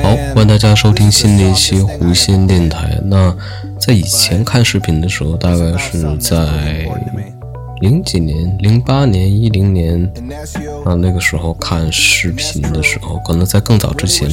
[0.00, 2.98] 好，欢迎大家收听新的一期狐仙电台。
[3.04, 3.34] 那
[3.78, 6.86] 在以前看视频的时候，大概是在
[7.80, 10.10] 零几年、零八年、一零年
[10.84, 14.28] 啊，那个时候看视频的时候，可能在更早之前，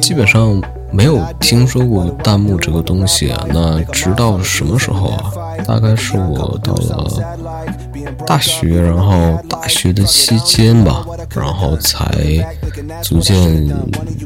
[0.00, 0.60] 基本上
[0.90, 3.46] 没有听说过弹幕这个东西啊。
[3.48, 5.32] 那直到什么时候啊？
[5.66, 7.36] 大概是我到了
[8.26, 12.06] 大学，然后大学的期间吧，然后才
[13.02, 13.68] 逐渐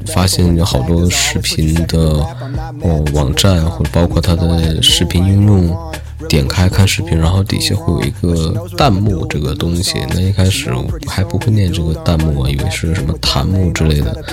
[0.06, 1.98] 发现有好多视频的
[2.82, 5.76] 哦网站，或者包括它的视频应用，
[6.28, 9.98] 点开看视频，然后底下会有一个弹幕这个东西。
[10.10, 14.24] 那一开始我还不会念这个弹幕，以为是什么弹幕之类的。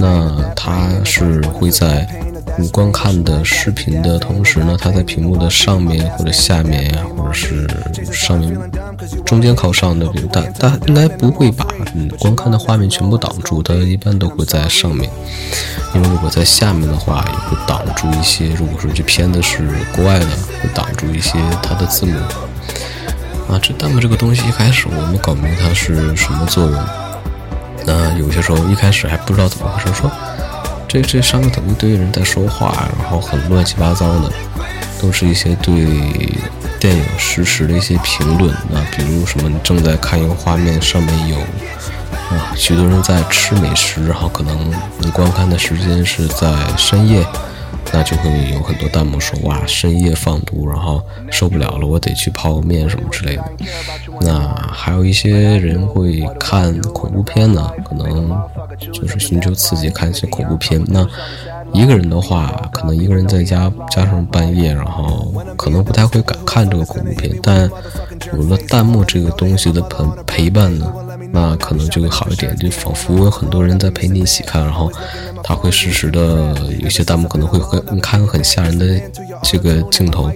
[0.00, 2.08] 那它是会在。
[2.58, 7.66] 你观看的视频的同时呢，它在屏幕的上面或者下面呀，或者是
[8.12, 8.56] 上面
[9.24, 15.10] 中间靠上的，比如它它应该不会把你观看的画面全部挡住，它一般都会在上面。
[15.94, 18.48] 因为如果在下面的话，也会挡住一些。
[18.50, 20.26] 如果说这片子是国外的，
[20.62, 22.14] 会挡住一些它的字幕。
[23.48, 26.84] 啊，这弹幕这个东西一开始我没搞明白它是什么作用。
[27.86, 30.10] 那有些时候一开始还不知道怎么回事，说。
[30.92, 34.30] 这这上面怎么一堆人在说话，然后很乱七八糟的，
[35.00, 35.72] 都是一些对
[36.78, 47.26] 电影实时的一些评论啊，比如什么你正在看一个画面，上面有啊许多人在吃美食，然后可能你观看的时间是在深夜。
[47.92, 53.44] 那就会有很多弹幕说哇深夜放毒，然后受不了了，我得去泡个面什么之类的。
[54.20, 58.30] 那还有一些人会看恐怖片呢，可能
[58.92, 60.82] 就是寻求刺激，看一些恐怖片。
[60.86, 61.06] 那
[61.72, 67.38] 一个人的话，可能一个人在家加上半夜，然后可能不太会敢看这个恐怖片。
[67.42, 67.70] 但
[68.32, 70.92] 有了弹幕这个东西的陪陪伴呢？
[71.32, 74.92] 那可能就会好一点，就仿佛有很多人在陪你一起看，然后
[75.42, 79.00] 他会实时的，有些弹幕可能会很看很吓人的
[79.42, 80.30] 这个镜头。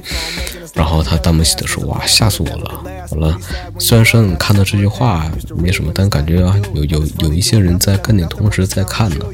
[0.75, 2.83] 然后他弹幕写的说：“哇，吓死我了！
[3.09, 3.39] 好了，
[3.78, 9.25] 虽然说你看到这句话没什么，但感觉啊，有有有一些人在跟你同时在看呢，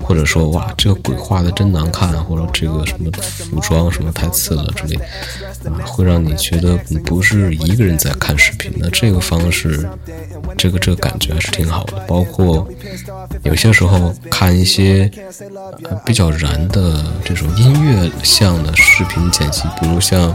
[0.00, 8.72] 或者说哇，这个鬼画的真难看，或者这个什么服装什么太次了之类，啊，会让你觉得你不是一个人在看视频。
[8.76, 9.88] 那这个方式，
[10.56, 11.98] 这个这个感觉还是挺好的。
[12.08, 12.66] 包括
[13.42, 15.10] 有些时候看一些
[16.04, 20.34] 比较燃的这种音乐向的视频剪辑，比如像。”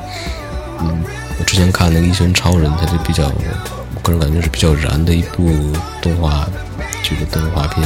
[0.81, 1.05] 嗯，
[1.37, 5.51] 我之前看那个《一拳超人》，它就比较，我个人感觉是比较燃的一部
[6.01, 6.47] 动画
[7.03, 7.85] 剧的动画片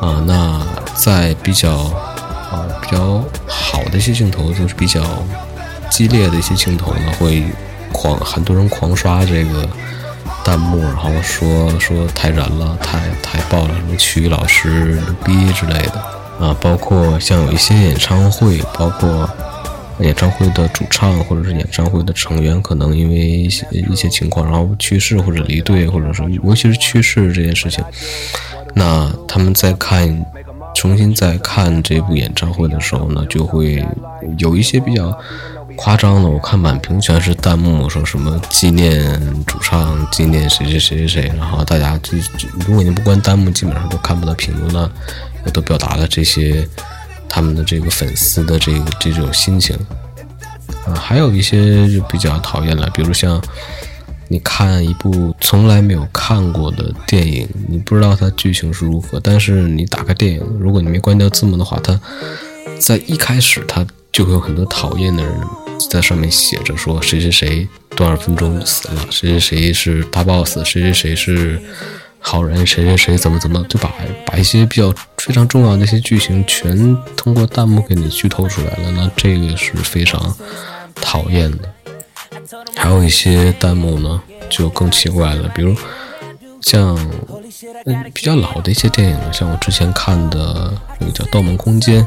[0.00, 0.22] 啊。
[0.24, 0.64] 那
[0.94, 5.02] 在比较啊比较好的一些镜头，就是比较
[5.90, 7.44] 激烈的一些镜头呢，会
[7.92, 9.68] 狂很多人狂刷这个
[10.44, 16.56] 弹幕，然后说说太燃了，太太爆了，什么曲艺老师牛逼之类的啊。
[16.60, 19.28] 包括像有一些演唱会，包括。
[20.02, 27.84] 演唱会的主唱或者是演唱会的成员，可能因为一些一些情况，然后去世或者离队，或者说尤其是去世这件事情，
[28.74, 30.24] 那他们在看
[30.74, 33.84] 重新再看这部演唱会的时候呢，就会
[34.38, 35.16] 有一些比较
[35.76, 36.28] 夸张的。
[36.28, 44.90] 我看满屏全是弹幕，说什么纪念主唱，纪念谁谁谁谁谁，然后大家就就如果你不关弹幕，基本上都看不到屏幕呢，
[45.44, 46.66] 我都表达了这些。
[47.30, 49.76] 他们的这个粉丝的这个这种心情
[50.84, 53.40] 啊，还有一些就比较讨厌了，比如像
[54.26, 61.98] 你看一部从来没有看过的电影，你不知道它剧情是如何，但是你打开电影，如果你没关掉字幕的话，它
[62.78, 65.32] 在一开始它就会有很多讨厌的人
[65.88, 71.60] 在上面写着说谁谁谁多少分钟死了，谁谁谁是大 boss，谁谁谁是。
[72.22, 73.92] 好人谁谁谁怎么怎么就把
[74.26, 80.34] 把一些比较非常重要的一些剧情全通过弹幕给你剧透出来了，那这个是非常
[80.94, 81.58] 讨厌的。
[82.76, 85.74] 还有一些弹幕呢就更奇怪了，比如
[86.60, 86.96] 像
[87.86, 92.06] 嗯比较老的一些电影，像我之前看的那个叫《盗梦空间》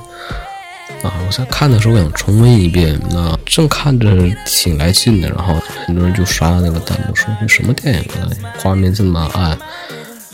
[1.07, 4.07] 啊，我在看的时候我想重温一遍，那正看着
[4.45, 5.56] 挺来劲的，然后
[5.86, 9.57] 很多人就刷那个弹幕说这什么电影啊，画面这么暗。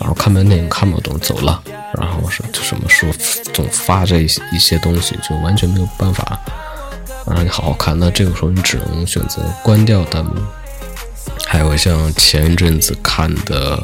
[0.00, 1.62] 然后看完电影看不懂走了，
[1.98, 3.08] 然后是什么说
[3.52, 6.38] 总发这一些东西，就完全没有办法
[7.26, 7.96] 让你好好看。
[7.98, 10.32] 那这个时候你只能选择关掉弹幕。
[11.46, 13.76] 还有像前一阵子看的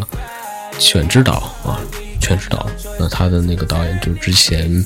[0.78, 1.80] 《犬之岛》啊，
[2.24, 2.68] 《犬之岛》，
[2.98, 4.84] 那他的那个导演就是之前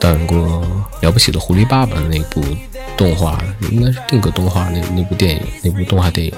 [0.00, 0.38] 导演过
[1.02, 2.42] 《了不起的狐狸爸爸》那部
[2.96, 6.32] 动画，应该是定格动画那那部电影，那部动画电影。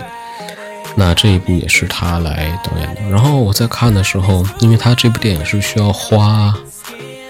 [0.99, 3.01] 那这一部也是他来导演的。
[3.09, 6.53] 然后我在看的时候，因为他这部电影是需要花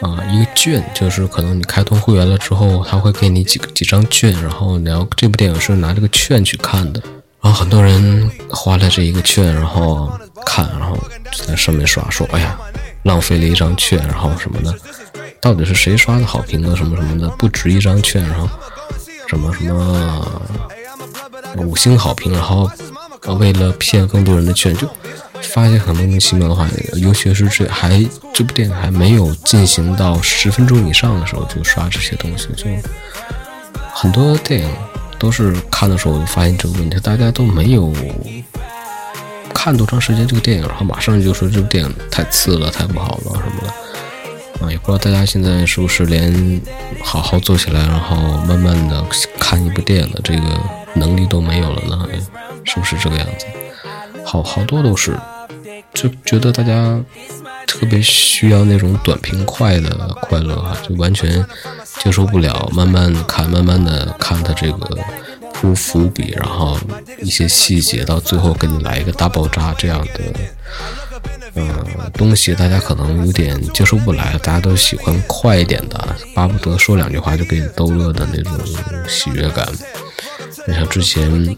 [0.00, 7.02] 啊一个券，就是可能你开通会员了之后，他会给你几个几张券，然后你要这部电影是拿这个券去看的。
[7.42, 10.10] 然后很多人花了这一个券，然后
[10.46, 10.96] 看，然后
[11.30, 12.58] 就在上面刷，说哎呀，
[13.02, 14.74] 浪费了一张券，然后什么的，
[15.42, 16.74] 到底是谁刷的好评啊？
[16.74, 18.48] 什么什么的，不值一张券，然后
[19.28, 20.42] 什么什么
[21.58, 22.66] 五星好评，然后。
[23.34, 24.88] 为了骗更多人的券，就
[25.42, 32.64] 发现很莫名其妙的话，尤其是这还这部电影还没有进行到十分钟以上的时候，就刷这些东西，就
[33.92, 34.70] 很多电影
[35.18, 37.92] 都是看的时候我就发现这个问题，大家都没有
[39.54, 44.66] 看多长时间这个电影，然后马上就说这部电影太次了，太不好了什么的。
[44.66, 46.60] 啊，也不知道大家现在是不是连
[47.00, 49.04] 好好坐起来，然后慢慢的
[49.38, 50.42] 看一部电影的这个
[50.94, 52.08] 能力都没有了呢？
[52.68, 53.46] 是不是这个样子？
[54.24, 55.18] 好好多都是，
[55.94, 57.00] 就觉得大家
[57.66, 61.42] 特别需要那种短平快的快乐啊，就完全
[61.98, 62.68] 接受不了。
[62.74, 64.98] 慢慢看，慢慢的看他这个
[65.54, 66.78] 铺伏笔，然后
[67.22, 70.20] 一些细节，到最后给你来一个大爆炸这样的，
[71.54, 71.66] 嗯，
[72.12, 74.38] 东西大家可能有点接受不来。
[74.42, 78.52] 大家都喜欢快一点的，巴不得说两句话就给你逗乐的那种
[79.08, 79.66] 喜悦感。
[80.66, 81.30] 你像之前。《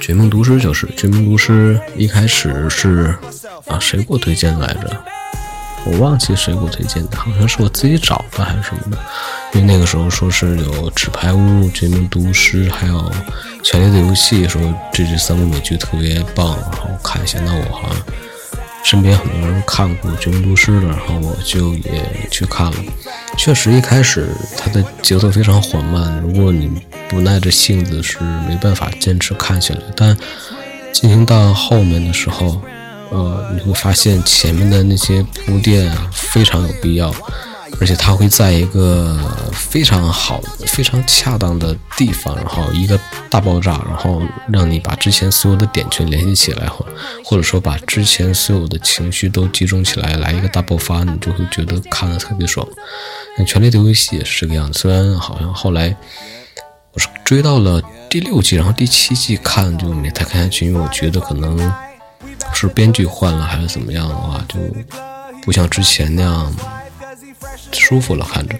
[0.00, 3.14] 绝命毒师》就是《绝命毒师》，一开始是
[3.66, 4.96] 啊，谁给我推荐来着？
[5.84, 8.98] 我忘记谁给我推荐的，好像是我自己找的还是什么的。
[9.54, 11.38] 因为那个时候说是有《纸牌屋》
[11.72, 12.94] 《绝命毒师》还有
[13.62, 14.60] 《权力的游戏》，说
[14.92, 17.38] 这这三部美剧特别棒，然后看一下。
[17.44, 17.96] 那我好像
[18.86, 22.76] 身边很多人看过《绝命毒师》的，然后我就也去看了。
[23.36, 26.70] 确实，一开始它的节奏非常缓慢，如果你
[27.08, 29.80] 不耐着性子是没办法坚持看下来。
[29.96, 30.16] 但
[30.92, 32.62] 进行到后面的时候，
[33.10, 37.12] 呃，你会发现前面的那些铺垫啊非常有必要，
[37.78, 39.18] 而且它会在一个
[39.52, 46.86] 非常好、非常恰当的地方，然后一个大爆炸，然后让你把之前所有的点全联系起来，或
[47.22, 52.66] 或者说把之前所有的情绪都集中起来，来一个大爆发，你就会觉得看的特别爽。
[53.36, 55.94] 那《权力的游戏》也是这个样子，虽然好像后来
[56.92, 61.72] 我是追到了第六季，然后第七季看就没太看下去，因为我觉得可能
[62.54, 64.58] 是编剧换了还是怎么样的话，就
[65.42, 66.56] 不像之前那样
[67.72, 68.58] 舒服了看着。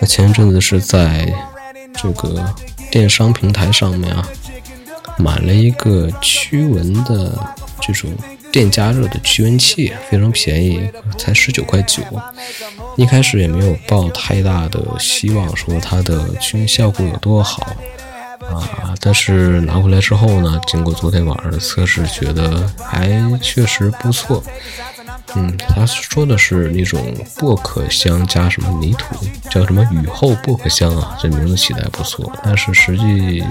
[0.00, 1.32] 那前一阵子是在
[1.94, 2.54] 这个
[2.90, 4.26] 电商平台上面啊，
[5.18, 7.38] 买了一个驱蚊的
[7.80, 8.10] 这种。
[8.52, 10.88] 电加热的驱蚊器非常便宜，
[11.18, 12.02] 才十九块九。
[12.96, 17.62] 一开始也没有抱太大的希望，说它的驱蚊效果有多好
[18.50, 18.94] 啊。
[18.98, 24.42] 但是拿回来之后呢，经过昨天晚上的测试，觉得还确实不错。
[25.34, 29.16] 嗯，他说的是那种薄荷香加什么泥土，
[29.50, 32.32] 叫什么雨后薄荷香啊，这名字起的还不错。
[32.42, 33.44] 但是实际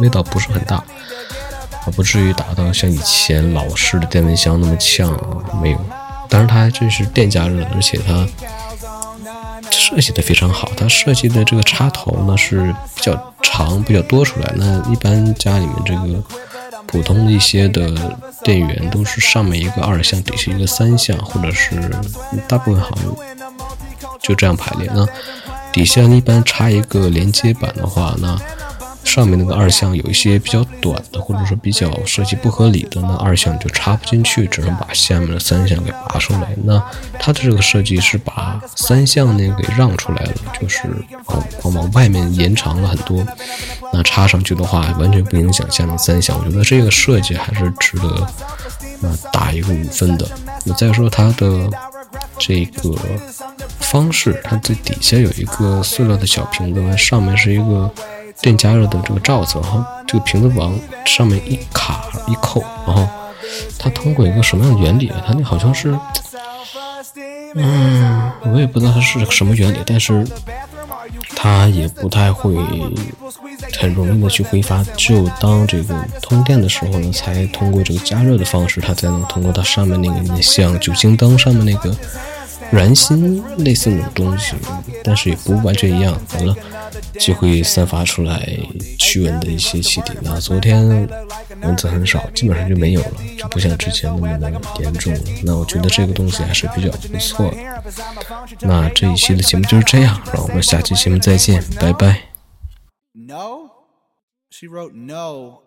[0.00, 0.76] 味道不是很大。
[0.76, 0.84] 啊
[1.96, 5.80] 不至于达到像以前老式的电蚊香那么呛啊，没有。
[6.28, 8.26] 但是它这是电加热，而且它
[9.70, 10.70] 设计的非常好。
[10.76, 14.52] 它设计的这个插头呢是比较长、比较多出来。
[14.56, 16.22] 那一般家里面这个
[16.88, 21.78] 普通一些的电源都是上面一个二项，底下一个三项，或者是
[22.48, 23.14] 大部分好像
[24.20, 24.90] 就这样排列。
[24.92, 25.06] 那
[25.72, 28.36] 底下一般插一个连接板的话，那。
[29.08, 36.54] 上面那个二项有一些比较短的，或者说比较设计不合理的，那二项就插不进去，只能把下面的三项给拔出来。
[36.62, 36.80] 那
[37.18, 40.82] 它的这个设计是把三项那个给让出来了，就是
[41.62, 43.24] 往往外面延长了很多。
[43.92, 46.38] 那插上去的话，完全不影响下面三项。
[46.38, 48.26] 我觉得这个设计还是值得
[49.02, 50.28] 呃打一个五分的。
[50.64, 51.68] 那再说它的
[52.38, 52.94] 这个
[53.80, 57.90] 方式，它最底下有一个塑料的小瓶子，上面是一个。
[58.40, 63.06] 电加热的这个罩子，然后这个瓶子往上面一卡一扣，然后
[63.78, 65.12] 它通过一个什么样的原理？
[65.26, 65.96] 它那好像是，
[67.54, 70.26] 嗯，我也不知道它是什么原理，但是
[71.34, 72.56] 它也不太会
[73.78, 81.94] 很容易的去挥发，只有当这个通电的时候呢，才通过这个加热的方式，它才能通过它上面那个像酒精灯上面那个
[82.70, 84.54] 燃心类似那种东西，
[85.02, 86.20] 但是也不完全一样。
[86.34, 86.54] 完了
[87.18, 88.48] 就会散发出来
[88.98, 90.12] 驱蚊的一些气体。
[90.22, 90.86] 那昨天
[91.60, 95.20] 蚊子很少，基本上就没有了，就不像之前那么的严重了。
[95.44, 97.56] 那我觉得这个东西还是比较不错的。
[98.60, 102.28] 那这一期的节目就是这样，让我们下期节目再见，拜拜。
[103.12, 103.70] No?
[104.50, 105.62] She wrote no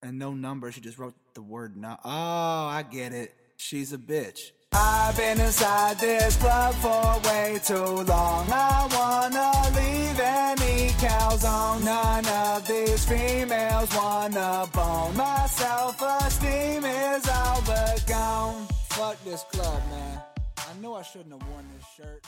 [0.00, 0.70] and no number.
[0.70, 1.96] She just wrote the word no.
[2.04, 3.32] Oh, I get it.
[3.58, 4.52] She's a bitch.
[4.72, 8.46] I've been inside this club for way too long.
[8.52, 11.84] I wanna leave any cows on.
[11.84, 15.16] None of these females wanna bone.
[15.16, 18.66] My self esteem is all but gone.
[18.90, 20.22] Fuck this club, man.
[20.58, 22.24] I know I shouldn't have worn this shirt.